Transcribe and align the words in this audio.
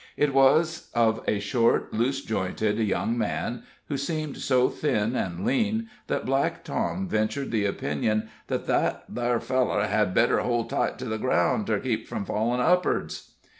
It 0.17 0.33
was 0.33 0.89
of 0.95 1.21
a 1.27 1.37
short, 1.37 1.93
loose 1.93 2.25
jointed 2.25 2.79
young 2.79 3.15
man, 3.19 3.61
who 3.87 3.97
seemed 3.99 4.37
so 4.37 4.67
thin 4.67 5.15
and 5.15 5.45
lean, 5.45 5.89
that 6.07 6.25
Black 6.25 6.63
Tom 6.63 7.07
ventured 7.07 7.51
the 7.51 7.65
opinion 7.67 8.27
that 8.47 8.65
"that 8.65 9.43
feller 9.43 9.85
had 9.85 10.15
better 10.15 10.39
hold 10.39 10.71
tight 10.71 10.97
to 10.97 11.05
the 11.05 11.19
groun', 11.19 11.65
ter 11.65 11.79
keep 11.79 12.07
from 12.07 12.25
fallen' 12.25 12.61
upards." 12.61 13.33